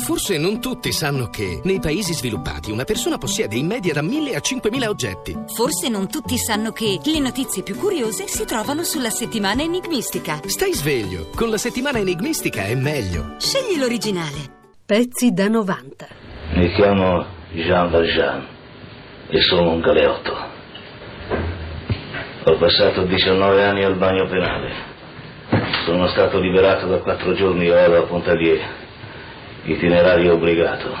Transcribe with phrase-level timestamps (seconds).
[0.00, 4.34] Forse non tutti sanno che nei paesi sviluppati una persona possiede in media da 1000
[4.34, 5.36] a 5000 oggetti.
[5.54, 10.40] Forse non tutti sanno che le notizie più curiose si trovano sulla settimana enigmistica.
[10.46, 13.34] Stai sveglio, con la settimana enigmistica è meglio.
[13.38, 14.72] Scegli l'originale.
[14.86, 16.08] Pezzi da 90.
[16.54, 18.46] Mi chiamo Jean Valjean
[19.28, 20.32] e sono un galeotto.
[22.44, 24.72] Ho passato 19 anni al bagno penale.
[25.84, 28.88] Sono stato liberato da quattro giorni ora a Pontalier
[29.64, 30.96] itinerario obbligato.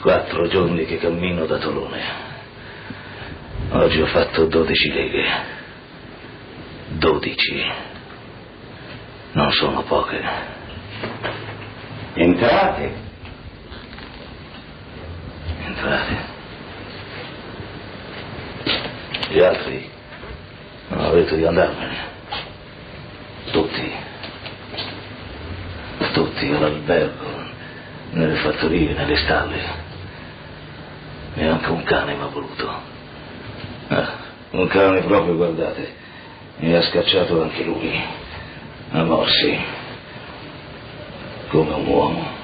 [0.00, 2.00] Quattro giorni che cammino da Tolone.
[3.70, 5.24] Oggi ho fatto dodici leghe.
[6.88, 7.64] Dodici.
[9.32, 10.20] Non sono poche.
[12.14, 12.92] Entrate.
[15.64, 16.30] Entrate.
[19.28, 19.88] Gli altri
[20.88, 22.10] non avete di andarmene.
[23.50, 24.10] Tutti
[26.22, 27.26] tutti all'albergo,
[28.12, 29.90] nelle fattorie, nelle stalle.
[31.34, 32.70] E anche un cane mi ha voluto.
[33.88, 34.10] Ah,
[34.50, 36.00] un cane proprio, guardate.
[36.58, 38.00] Mi ha scacciato anche lui.
[38.92, 39.58] A morsi.
[41.48, 42.40] Come un uomo.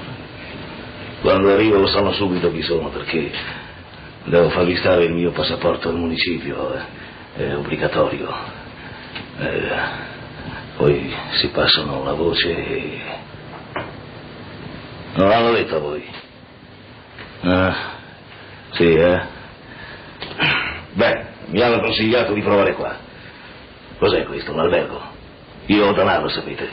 [1.21, 3.31] Quando arrivo lo sanno subito chi sono perché
[4.25, 6.75] devo fargli stare il mio passaporto al municipio.
[7.37, 8.35] È obbligatorio.
[9.39, 9.71] Eh,
[10.77, 13.01] poi si passano la voce e
[15.15, 16.05] non l'hanno detto a voi?
[17.43, 17.77] Ah,
[18.73, 19.21] sì, eh?
[20.93, 22.97] Beh, mi hanno consigliato di provare qua.
[23.99, 25.01] Cos'è questo, un albergo?
[25.67, 26.69] Io ho denaro, sapete.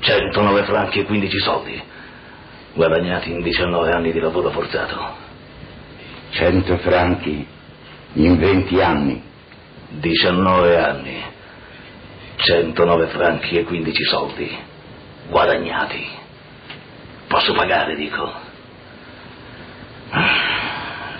[0.00, 1.82] 109 franchi e 15 soldi.
[2.74, 5.26] Guadagnati in 19 anni di lavoro forzato.
[6.30, 7.46] 100 franchi
[8.14, 9.22] in 20 anni.
[9.88, 11.22] 19 anni.
[12.36, 14.58] 109 franchi e 15 soldi.
[15.28, 16.08] Guadagnati.
[17.48, 18.30] Posso pagare, dico.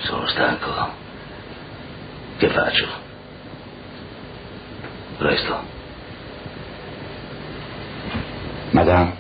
[0.01, 0.93] Sono stanco.
[2.37, 2.87] Che faccio?
[5.17, 5.63] Resto.
[8.73, 9.17] Madame.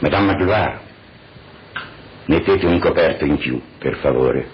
[0.00, 0.80] Madame Magloire.
[2.24, 4.50] Mettete un coperto in più, per favore.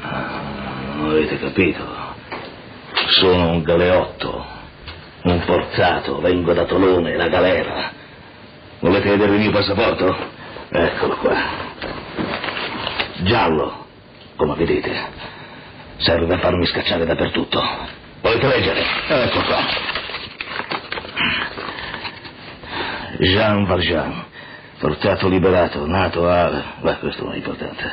[0.00, 1.84] Non avete capito.
[3.20, 4.46] Sono un galeotto,
[5.24, 8.02] un forzato, vengo da Tolone, la galera.
[8.84, 10.14] Volete vedere il mio passaporto?
[10.68, 11.34] Eccolo qua.
[13.22, 13.86] Giallo,
[14.36, 14.92] come vedete.
[15.96, 17.62] Serve per farmi scacciare dappertutto.
[18.20, 18.84] Volete leggere?
[19.08, 19.58] Ecco qua.
[23.20, 24.24] Jean Valjean,
[24.78, 26.74] portato liberato, nato a...
[26.82, 27.90] Beh, questo non è importante.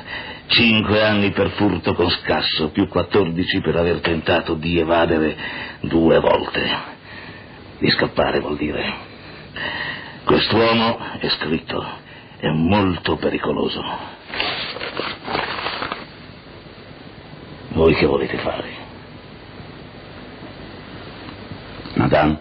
[0.48, 5.38] Cinque anni per furto con scasso, più 14 per aver tentato di evadere
[5.84, 6.70] due volte.
[7.78, 9.11] Di scappare vuol dire.
[10.24, 11.84] Quest'uomo, è scritto,
[12.38, 13.82] è molto pericoloso.
[17.70, 18.70] Voi che volete fare?
[21.96, 22.40] Madame?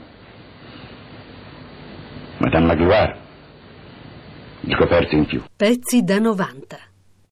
[2.38, 3.18] Madame Magloire?
[4.62, 5.42] Il coperto in più.
[5.56, 6.89] Pezzi da 90.